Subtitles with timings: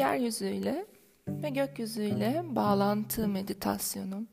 [0.00, 0.86] yeryüzüyle
[1.28, 4.26] ve gökyüzüyle bağlantı meditasyonu.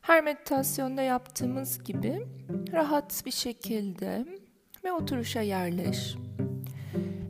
[0.00, 2.26] Her meditasyonda yaptığımız gibi
[2.72, 4.26] rahat bir şekilde
[4.84, 6.16] ve oturuşa yerleş.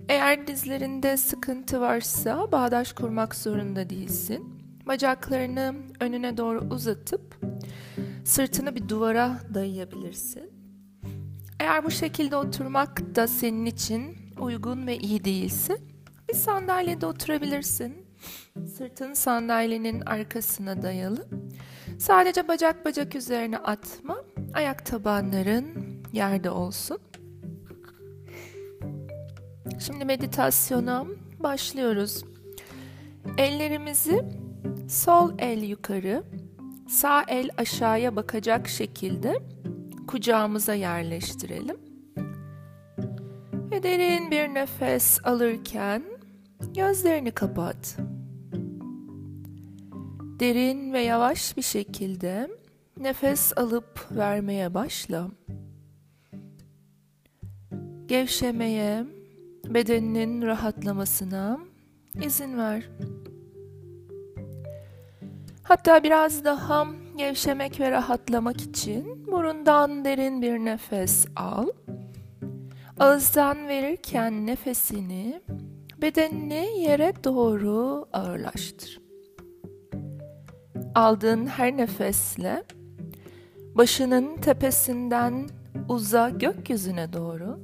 [0.09, 4.55] Eğer dizlerinde sıkıntı varsa bağdaş kurmak zorunda değilsin.
[4.87, 7.41] Bacaklarını önüne doğru uzatıp
[8.25, 10.51] sırtını bir duvara dayayabilirsin.
[11.61, 15.79] Eğer bu şekilde oturmak da senin için uygun ve iyi değilse
[16.35, 18.07] bir sandalyede oturabilirsin.
[18.77, 21.27] Sırtın sandalyenin arkasına dayalı.
[21.99, 24.17] Sadece bacak bacak üzerine atma.
[24.55, 25.67] Ayak tabanların
[26.13, 26.99] yerde olsun.
[29.79, 31.07] Şimdi meditasyona
[31.41, 32.25] başlıyoruz.
[33.39, 34.25] Ellerimizi
[34.89, 36.25] sol el yukarı,
[36.89, 39.39] sağ el aşağıya bakacak şekilde
[40.07, 41.77] kucağımıza yerleştirelim.
[43.71, 46.14] Ve derin bir nefes alırken
[46.73, 47.97] gözlerini kapat.
[50.41, 52.51] Derin ve yavaş bir şekilde
[52.97, 55.29] nefes alıp vermeye başla.
[58.07, 59.05] Gevşemeye,
[59.65, 61.59] bedeninin rahatlamasına
[62.23, 62.89] izin ver.
[65.63, 66.87] Hatta biraz daha
[67.17, 71.69] gevşemek ve rahatlamak için burundan derin bir nefes al.
[72.99, 75.43] Ağızdan verirken nefesini
[76.05, 79.01] bedenini yere doğru ağırlaştır.
[80.95, 82.65] Aldığın her nefesle
[83.75, 85.49] başının tepesinden
[85.89, 87.59] uza gökyüzüne doğru.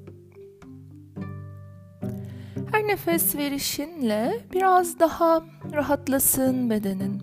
[2.72, 7.22] Her nefes verişinle biraz daha rahatlasın bedenin.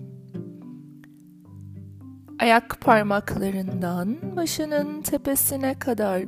[2.40, 6.22] Ayak parmaklarından başının tepesine kadar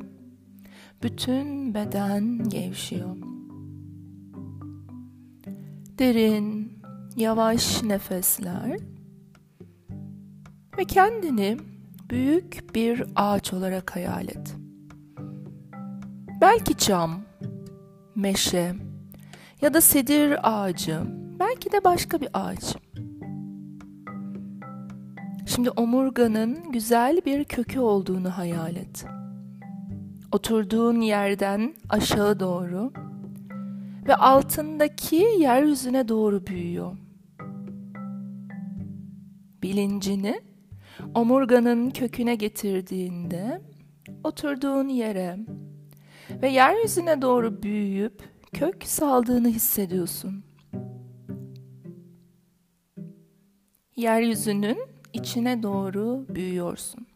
[1.02, 3.39] bütün beden gevşiyor.
[6.00, 6.72] Derin,
[7.16, 8.76] yavaş nefesler
[10.78, 11.56] ve kendini
[12.10, 14.56] büyük bir ağaç olarak hayal et.
[16.40, 17.20] Belki çam,
[18.14, 18.74] meşe
[19.62, 21.00] ya da sedir ağacı,
[21.40, 22.76] belki de başka bir ağaç.
[25.46, 29.06] Şimdi omurganın güzel bir kökü olduğunu hayal et.
[30.32, 32.92] Oturduğun yerden aşağı doğru
[34.06, 36.96] ve altındaki yeryüzüne doğru büyüyor.
[39.62, 40.40] Bilincini
[41.14, 43.60] omurganın köküne getirdiğinde
[44.24, 45.38] oturduğun yere
[46.42, 48.22] ve yeryüzüne doğru büyüyüp
[48.52, 50.44] kök saldığını hissediyorsun.
[53.96, 54.78] Yeryüzünün
[55.12, 57.09] içine doğru büyüyorsun.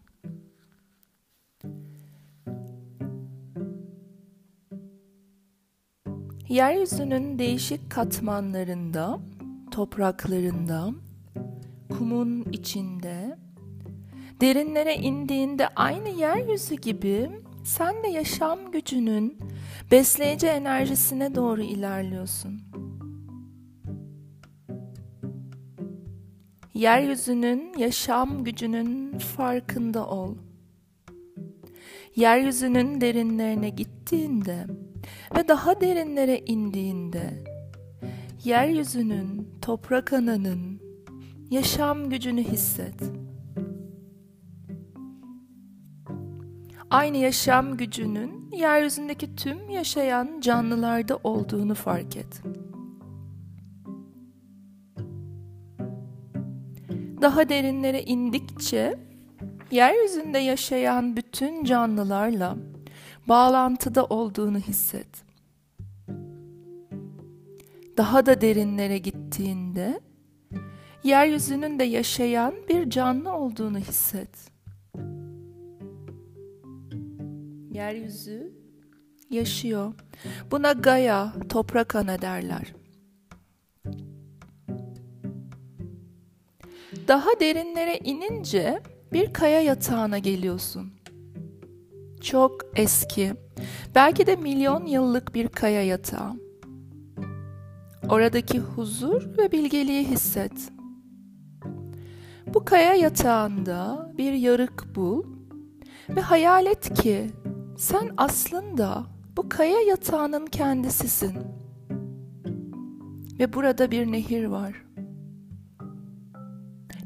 [6.48, 9.18] Yeryüzünün değişik katmanlarında,
[9.70, 10.90] topraklarında,
[11.98, 13.38] kumun içinde,
[14.40, 17.30] derinlere indiğinde aynı yeryüzü gibi
[17.64, 19.38] sen de yaşam gücünün
[19.90, 22.62] besleyici enerjisine doğru ilerliyorsun.
[26.74, 30.34] Yeryüzünün yaşam gücünün farkında ol.
[32.16, 34.66] Yeryüzünün derinlerine gittiğinde
[35.36, 37.44] ve daha derinlere indiğinde
[38.44, 40.80] yeryüzünün, toprak ananın
[41.50, 42.94] yaşam gücünü hisset.
[46.90, 52.42] Aynı yaşam gücünün yeryüzündeki tüm yaşayan canlılarda olduğunu fark et.
[57.22, 58.98] Daha derinlere indikçe
[59.70, 62.56] yeryüzünde yaşayan bütün canlılarla
[63.28, 65.24] bağlantıda olduğunu hisset.
[67.96, 70.00] Daha da derinlere gittiğinde
[71.04, 74.50] yeryüzünün de yaşayan bir canlı olduğunu hisset.
[77.70, 78.52] Yeryüzü
[79.30, 79.92] yaşıyor.
[80.50, 82.74] Buna Gaia, toprak ana derler.
[87.08, 88.82] Daha derinlere inince
[89.12, 90.93] bir kaya yatağına geliyorsun.
[92.24, 93.34] Çok eski,
[93.94, 96.32] belki de milyon yıllık bir kaya yatağı.
[98.08, 100.72] Oradaki huzur ve bilgeliği hisset.
[102.54, 105.24] Bu kaya yatağında bir yarık bul
[106.08, 107.30] ve hayal et ki
[107.78, 109.04] sen aslında
[109.36, 111.34] bu kaya yatağının kendisisin.
[113.38, 114.84] Ve burada bir nehir var.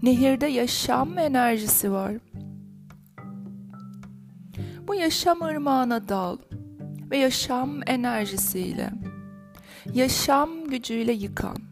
[0.02, 2.14] Nehirde yaşam enerjisi var.
[4.88, 6.36] Bu yaşam ırmağına dal
[7.10, 8.90] ve yaşam enerjisiyle,
[9.94, 11.68] yaşam gücüyle yıkan.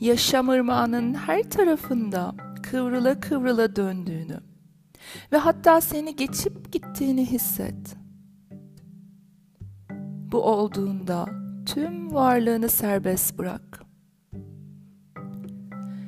[0.00, 4.40] yaşam ırmağının her tarafında kıvrıla kıvrıla döndüğünü
[5.32, 7.96] ve hatta seni geçip gittiğini hisset.
[10.32, 11.26] Bu olduğunda
[11.66, 13.82] tüm varlığını serbest bırak.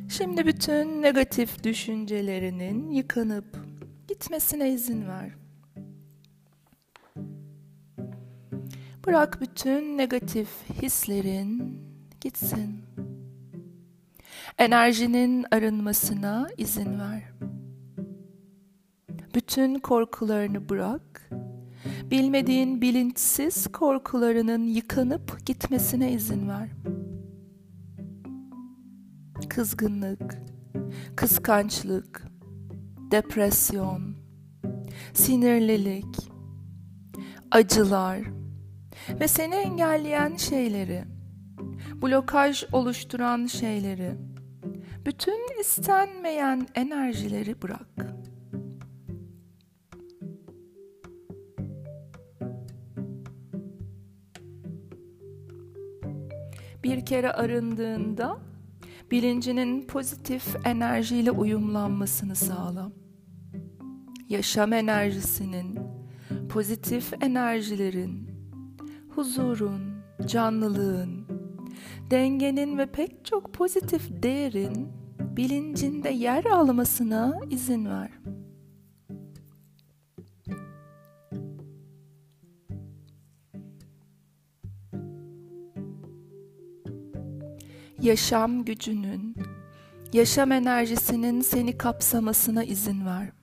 [0.08, 3.61] Şimdi bütün negatif düşüncelerinin yıkanıp
[4.08, 5.30] gitmesine izin ver.
[9.06, 10.48] Bırak bütün negatif
[10.82, 11.78] hislerin
[12.20, 12.84] gitsin.
[14.58, 17.22] Enerjinin arınmasına izin ver.
[19.34, 21.30] Bütün korkularını bırak.
[22.10, 26.68] Bilmediğin bilinçsiz korkularının yıkanıp gitmesine izin ver.
[29.48, 30.38] Kızgınlık,
[31.16, 32.31] kıskançlık,
[33.12, 34.16] depresyon,
[35.14, 36.16] sinirlilik,
[37.50, 38.18] acılar
[39.20, 41.04] ve seni engelleyen şeyleri,
[42.02, 44.12] blokaj oluşturan şeyleri,
[45.06, 48.14] bütün istenmeyen enerjileri bırak.
[56.84, 58.38] Bir kere arındığında
[59.10, 63.01] bilincinin pozitif enerjiyle uyumlanmasını sağla.
[64.32, 65.78] Yaşam enerjisinin,
[66.48, 68.30] pozitif enerjilerin,
[69.08, 69.82] huzurun,
[70.26, 71.26] canlılığın,
[72.10, 74.88] dengenin ve pek çok pozitif değerin
[75.18, 78.10] bilincinde yer almasına izin ver.
[88.02, 89.36] Yaşam gücünün,
[90.12, 93.41] yaşam enerjisinin seni kapsamasına izin ver.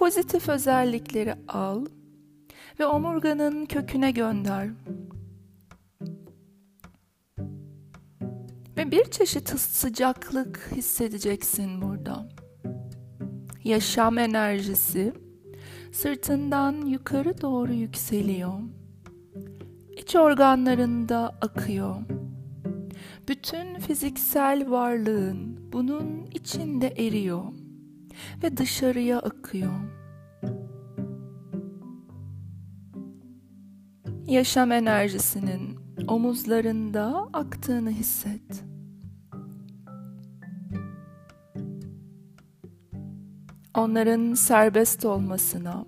[0.00, 1.86] Pozitif özellikleri al
[2.80, 4.68] ve omurganın köküne gönder.
[8.76, 12.28] Ve bir çeşit sıcaklık hissedeceksin burada.
[13.64, 15.12] Yaşam enerjisi
[15.92, 18.60] sırtından yukarı doğru yükseliyor.
[19.96, 21.96] İç organlarında akıyor.
[23.28, 27.59] Bütün fiziksel varlığın bunun içinde eriyor
[28.42, 29.72] ve dışarıya akıyor.
[34.26, 35.78] Yaşam enerjisinin
[36.08, 38.64] omuzlarında aktığını hisset.
[43.74, 45.84] Onların serbest olmasına,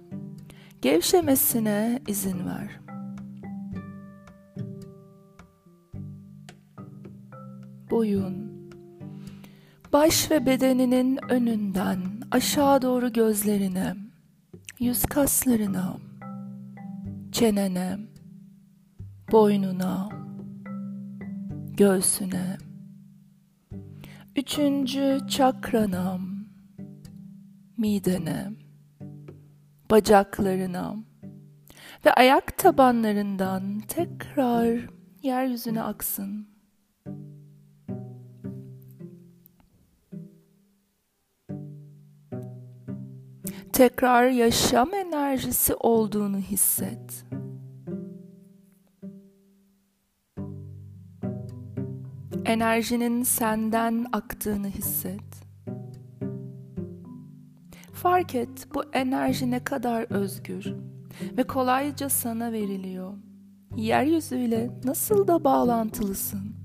[0.83, 2.81] gevşemesine izin ver.
[7.91, 8.42] Boyun,
[9.93, 11.99] baş ve bedeninin önünden
[12.31, 13.95] aşağı doğru gözlerine,
[14.79, 15.97] yüz kaslarına,
[17.33, 17.99] çenene,
[19.33, 20.09] boynuna,
[21.77, 22.59] göğsüne,
[24.37, 26.19] üçüncü çakrana,
[27.77, 28.51] midene,
[29.91, 30.97] bacaklarına
[32.07, 34.81] ve ayak tabanlarından tekrar
[35.23, 36.53] yeryüzüne aksın.
[43.73, 47.25] Tekrar yaşam enerjisi olduğunu hisset.
[52.45, 55.43] enerjinin senden aktığını hisset.
[57.93, 60.75] Fark et bu enerji ne kadar özgür
[61.37, 63.13] ve kolayca sana veriliyor.
[63.77, 66.57] Yeryüzüyle nasıl da bağlantılısın.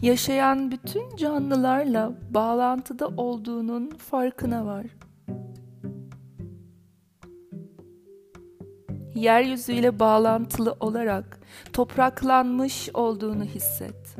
[0.00, 4.86] Yaşayan bütün canlılarla bağlantıda olduğunun farkına var.
[9.16, 11.40] Yeryüzüyle bağlantılı olarak
[11.72, 14.16] topraklanmış olduğunu hisset.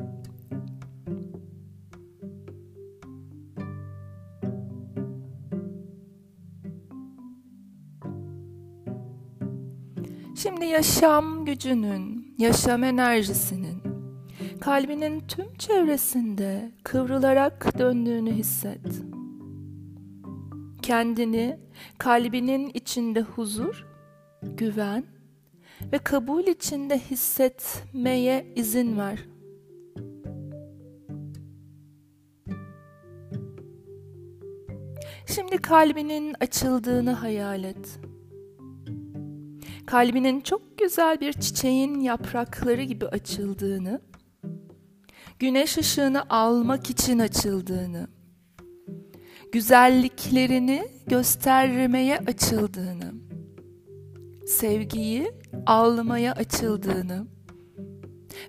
[10.37, 13.83] Şimdi yaşam gücünün, yaşam enerjisinin
[14.61, 19.03] kalbinin tüm çevresinde kıvrılarak döndüğünü hisset.
[20.83, 21.59] Kendini
[21.99, 23.87] kalbinin içinde huzur,
[24.43, 25.05] güven
[25.93, 29.19] ve kabul içinde hissetmeye izin ver.
[35.27, 38.01] Şimdi kalbinin açıldığını hayal et.
[39.87, 44.01] Kalbinin çok güzel bir çiçeğin yaprakları gibi açıldığını,
[45.39, 48.09] güneş ışığını almak için açıldığını,
[49.53, 53.26] güzelliklerini göstermeye açıldığını,
[54.47, 55.33] sevgiyi
[55.67, 57.27] almaya açıldığını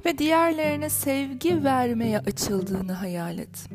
[0.05, 3.69] ve diğerlerine sevgi vermeye açıldığını hayal et.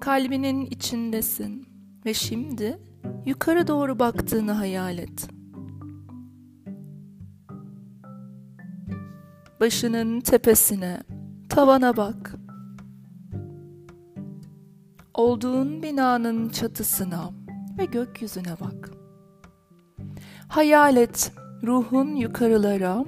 [0.00, 1.68] Kalbinin içindesin
[2.06, 2.78] ve şimdi
[3.26, 5.28] yukarı doğru baktığını hayal et.
[9.60, 11.02] Başının tepesine,
[11.48, 12.39] tavana bak.
[15.14, 17.30] Olduğun binanın çatısına
[17.78, 18.90] ve gökyüzüne bak.
[20.48, 23.04] Hayal et ruhun yukarılara,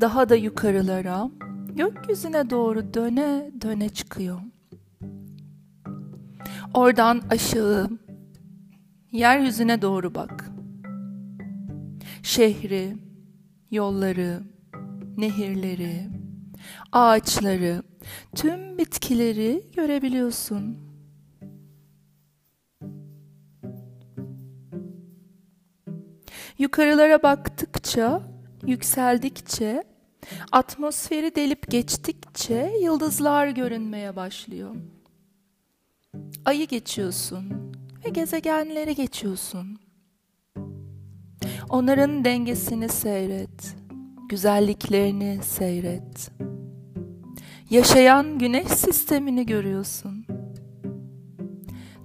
[0.00, 1.30] daha da yukarılara,
[1.74, 4.40] gökyüzüne doğru döne döne çıkıyor.
[6.74, 7.88] Oradan aşağı,
[9.12, 10.50] yeryüzüne doğru bak.
[12.22, 12.96] Şehri,
[13.70, 14.42] yolları,
[15.16, 16.08] nehirleri,
[16.92, 17.82] ağaçları,
[18.34, 20.93] tüm bitkileri görebiliyorsun.
[26.58, 28.22] Yukarılara baktıkça,
[28.66, 29.84] yükseldikçe,
[30.52, 34.74] atmosferi delip geçtikçe yıldızlar görünmeye başlıyor.
[36.44, 37.72] Ayı geçiyorsun
[38.04, 39.78] ve gezegenleri geçiyorsun.
[41.68, 43.76] Onların dengesini seyret,
[44.28, 46.30] güzelliklerini seyret.
[47.70, 50.26] Yaşayan güneş sistemini görüyorsun.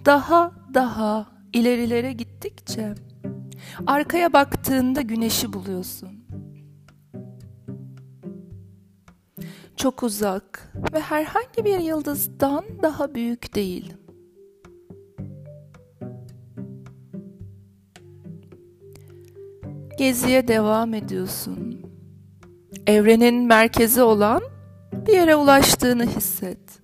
[0.06, 2.96] Daha daha ilerilere gittikçe
[3.88, 6.10] arkaya baktığında güneşi buluyorsun.
[9.76, 13.94] Çok uzak ve herhangi bir yıldızdan daha büyük değil.
[19.98, 21.82] Geziye devam ediyorsun.
[22.88, 24.42] Evrenin merkezi olan
[25.08, 26.82] bir yere ulaştığını hisset.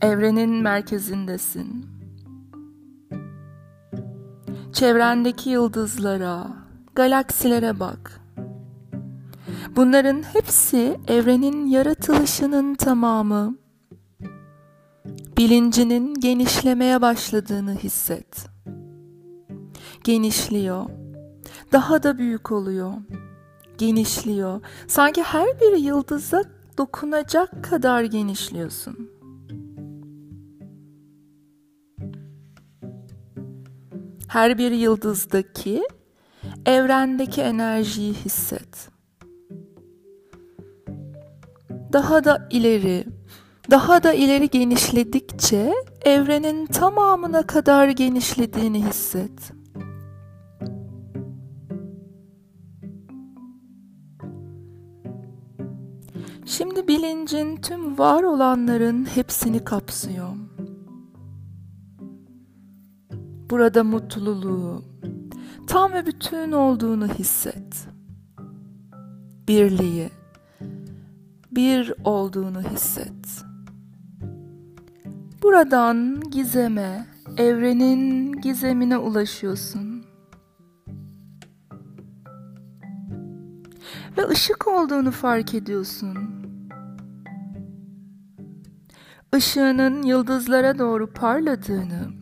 [0.00, 1.91] Evrenin merkezindesin.
[4.72, 6.46] Çevrendeki yıldızlara,
[6.94, 8.20] galaksilere bak.
[9.76, 13.56] Bunların hepsi evrenin yaratılışının tamamı.
[15.36, 18.46] Bilincinin genişlemeye başladığını hisset.
[20.04, 20.84] Genişliyor.
[21.72, 22.92] Daha da büyük oluyor.
[23.78, 24.60] Genişliyor.
[24.86, 26.42] Sanki her bir yıldıza
[26.78, 29.11] dokunacak kadar genişliyorsun.
[34.32, 35.82] Her bir yıldızdaki,
[36.66, 38.88] evrendeki enerjiyi hisset.
[41.92, 43.04] Daha da ileri,
[43.70, 45.74] daha da ileri genişledikçe
[46.04, 49.52] evrenin tamamına kadar genişlediğini hisset.
[56.46, 60.41] Şimdi bilincin tüm var olanların hepsini kapsıyor.
[63.52, 64.84] Burada mutluluğu,
[65.66, 67.88] tam ve bütün olduğunu hisset.
[69.48, 70.10] Birliği,
[71.50, 73.44] bir olduğunu hisset.
[75.42, 77.06] Buradan gizeme,
[77.36, 80.04] evrenin gizemine ulaşıyorsun.
[84.18, 86.18] Ve ışık olduğunu fark ediyorsun.
[89.36, 92.21] Işığının yıldızlara doğru parladığını,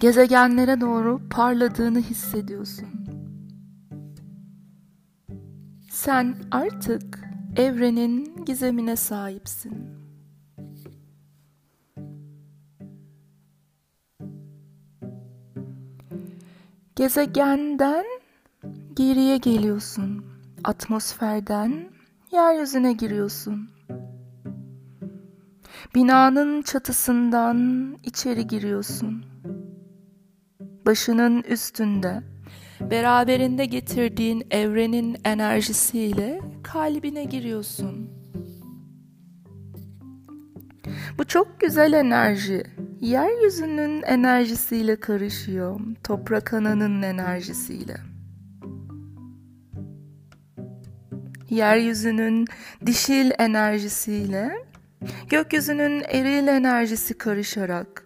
[0.00, 2.88] gezegenlere doğru parladığını hissediyorsun.
[5.90, 7.20] Sen artık
[7.56, 9.96] evrenin gizemine sahipsin.
[16.96, 18.04] Gezegenden
[18.94, 20.24] geriye geliyorsun.
[20.64, 21.90] Atmosferden
[22.32, 23.70] yeryüzüne giriyorsun.
[25.94, 29.35] Binanın çatısından içeri giriyorsun
[30.86, 32.22] başının üstünde,
[32.80, 38.10] beraberinde getirdiğin evrenin enerjisiyle kalbine giriyorsun.
[41.18, 42.62] Bu çok güzel enerji.
[43.00, 45.80] Yeryüzünün enerjisiyle karışıyor.
[46.04, 47.96] Toprak ananın enerjisiyle.
[51.50, 52.46] Yeryüzünün
[52.86, 54.50] dişil enerjisiyle
[55.30, 58.05] gökyüzünün eril enerjisi karışarak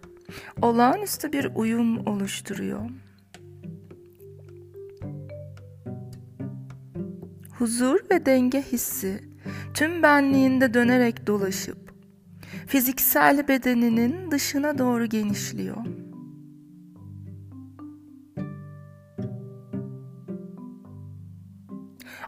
[0.61, 2.89] olağanüstü bir uyum oluşturuyor.
[7.57, 9.23] Huzur ve denge hissi
[9.73, 11.93] tüm benliğinde dönerek dolaşıp
[12.67, 15.77] fiziksel bedeninin dışına doğru genişliyor.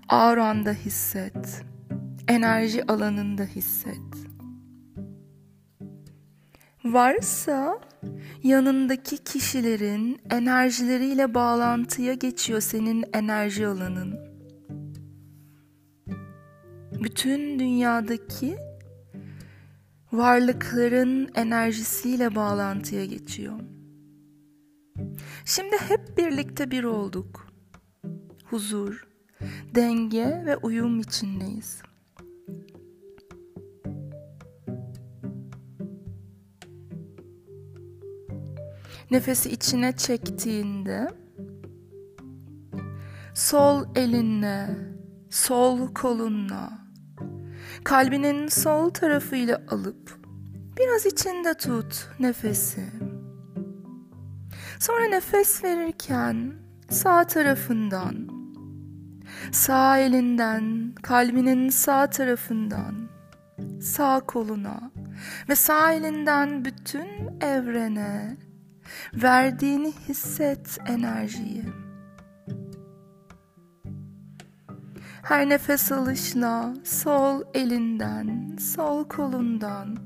[0.09, 1.63] Auranda hisset,
[2.27, 4.32] enerji alanında hisset.
[6.85, 7.79] Varsa
[8.43, 14.19] yanındaki kişilerin enerjileriyle bağlantıya geçiyor senin enerji alanın.
[17.03, 18.57] Bütün dünyadaki
[20.11, 23.59] varlıkların enerjisiyle bağlantıya geçiyor.
[25.45, 27.47] Şimdi hep birlikte bir olduk.
[28.45, 29.07] Huzur,
[29.75, 31.81] denge ve uyum içindeyiz.
[39.13, 41.07] Nefesi içine çektiğinde
[43.33, 44.67] sol elinle,
[45.29, 46.71] sol kolunla
[47.83, 50.19] kalbinin sol tarafıyla alıp
[50.77, 52.81] biraz içinde tut nefesi.
[54.79, 56.53] Sonra nefes verirken
[56.89, 58.27] sağ tarafından,
[59.51, 63.09] sağ elinden, kalbinin sağ tarafından,
[63.81, 64.91] sağ koluna
[65.49, 68.37] ve sağ elinden bütün evrene
[69.13, 71.63] verdiğini hisset enerjiyi.
[75.23, 79.97] Her nefes alışla sol elinden, sol kolundan,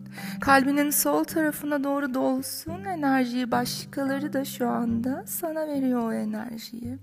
[0.41, 6.98] kalbinin sol tarafına doğru dolsun enerjiyi başkaları da şu anda sana veriyor o enerjiyi.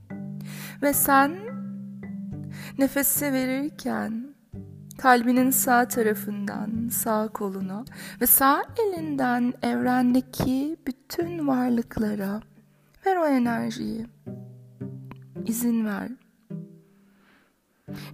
[0.83, 1.37] Ve sen
[2.79, 4.34] nefesi verirken
[4.99, 7.85] kalbinin sağ tarafından sağ koluna
[8.21, 12.41] ve sağ elinden evrendeki bütün varlıklara
[13.07, 14.07] ver o enerjiyi.
[15.47, 16.09] İzin ver.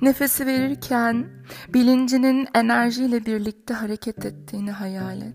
[0.03, 1.27] Nefesi verirken
[1.75, 5.35] bilincinin enerjiyle birlikte hareket ettiğini hayal et.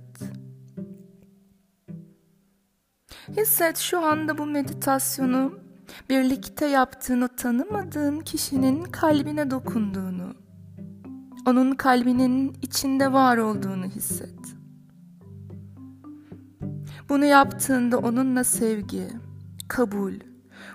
[3.38, 5.60] Hisset şu anda bu meditasyonu
[6.10, 10.36] birlikte yaptığını tanımadığın kişinin kalbine dokunduğunu,
[11.46, 14.40] onun kalbinin içinde var olduğunu hisset.
[17.10, 19.08] Bunu yaptığında onunla sevgi,
[19.68, 20.14] kabul,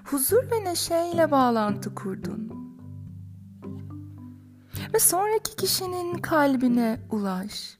[0.04, 2.52] huzur ve neşeyle bağlantı kurdun.
[4.94, 7.78] Ve sonraki kişinin kalbine ulaş.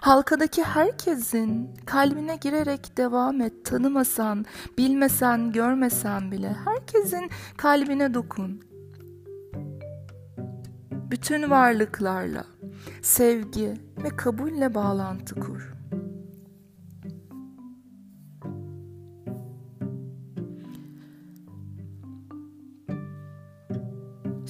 [0.00, 3.64] Halkadaki herkesin kalbine girerek devam et.
[3.64, 4.44] Tanımasan,
[4.78, 8.60] bilmesen, görmesen bile herkesin kalbine dokun.
[11.10, 12.44] Bütün varlıklarla
[13.02, 15.72] sevgi ve kabulle bağlantı kur.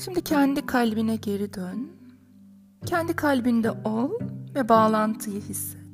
[0.04, 1.90] Şimdi kendi kalbine geri dön.
[2.86, 4.10] Kendi kalbinde ol
[4.54, 5.86] ve bağlantıyı hisset.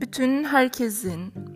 [0.00, 1.47] Bütün herkesin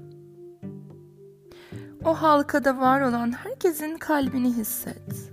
[2.05, 5.31] o halkada var olan herkesin kalbini hisset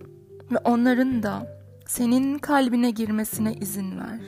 [0.51, 4.19] ve onların da senin kalbine girmesine izin ver.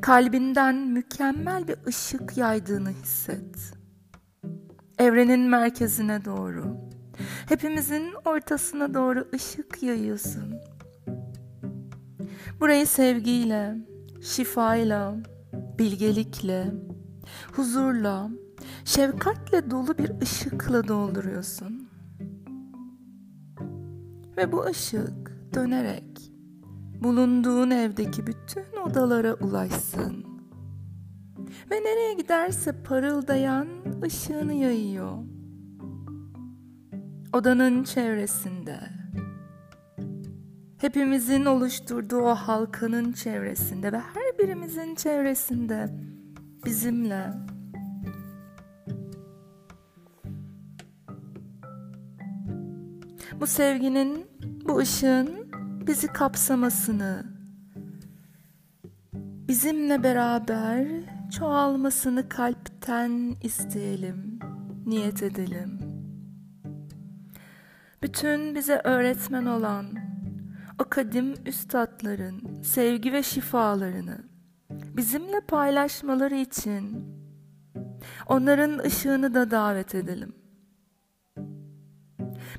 [0.00, 3.72] Kalbinden mükemmel bir ışık yaydığını hisset.
[4.98, 6.76] Evrenin merkezine doğru.
[7.48, 10.54] Hepimizin ortasına doğru ışık yayıyorsun.
[12.60, 13.76] Burayı sevgiyle,
[14.22, 15.14] şifayla,
[15.78, 16.72] bilgelikle,
[17.52, 18.30] huzurla,
[18.86, 21.88] şefkatle dolu bir ışıkla dolduruyorsun.
[24.36, 26.32] Ve bu ışık dönerek
[27.02, 30.26] bulunduğun evdeki bütün odalara ulaşsın.
[31.70, 33.68] Ve nereye giderse parıldayan
[34.04, 35.18] ışığını yayıyor.
[37.32, 38.78] Odanın çevresinde,
[40.78, 45.88] hepimizin oluşturduğu o halkanın çevresinde ve her birimizin çevresinde
[46.64, 47.55] bizimle
[53.40, 54.26] bu sevginin,
[54.68, 55.50] bu ışığın
[55.86, 57.24] bizi kapsamasını,
[59.48, 60.86] bizimle beraber
[61.38, 64.38] çoğalmasını kalpten isteyelim,
[64.86, 65.78] niyet edelim.
[68.02, 69.86] Bütün bize öğretmen olan
[70.78, 74.18] o kadim üstadların sevgi ve şifalarını
[74.70, 77.04] bizimle paylaşmaları için
[78.26, 80.45] onların ışığını da davet edelim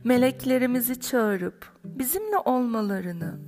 [0.07, 3.39] meleklerimizi çağırıp bizimle olmalarını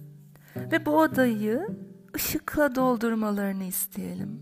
[0.55, 1.67] ve bu odayı
[2.15, 4.41] ışıkla doldurmalarını isteyelim.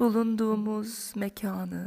[0.00, 1.86] Bulunduğumuz mekanı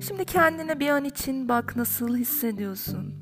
[0.00, 3.14] Şimdi kendine bir an için bak nasıl hissediyorsun.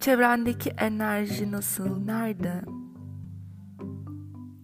[0.00, 2.79] Çevrendeki enerji nasıl, nerede?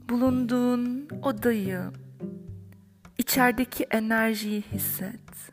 [0.08, 1.80] Bulunduğun odayı
[3.18, 5.52] İçerideki enerjiyi hisset.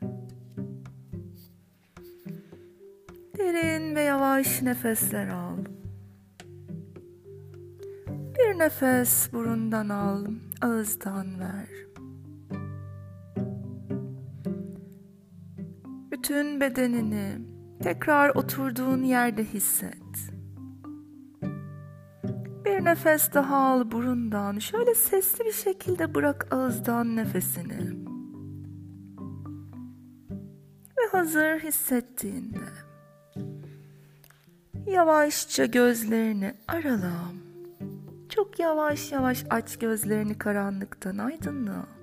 [3.38, 5.58] Derin ve yavaş nefesler al.
[8.08, 10.26] Bir nefes burundan al,
[10.62, 11.68] ağızdan ver.
[16.12, 17.38] Bütün bedenini
[17.84, 20.03] tekrar oturduğun yerde hisset.
[22.84, 24.60] Nefes daha al burundan.
[24.60, 27.80] Şöyle sesli bir şekilde bırak ağızdan nefesini.
[30.98, 32.60] Ve hazır hissettiğinde
[34.88, 37.14] yavaşça gözlerini arala.
[38.30, 42.03] Çok yavaş yavaş aç gözlerini karanlıktan aydınlığa.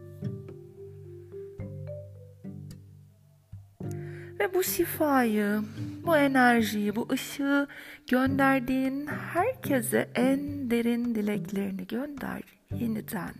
[4.60, 5.60] Bu şifayı,
[6.06, 7.66] bu enerjiyi, bu ışığı
[8.10, 12.42] gönderdiğin herkese en derin dileklerini gönder
[12.74, 13.34] yeniden.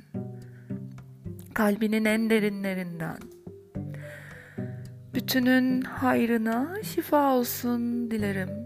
[1.55, 3.19] Kalbinin en derinlerinden.
[5.15, 8.60] Bütünün hayrına şifa olsun dilerim.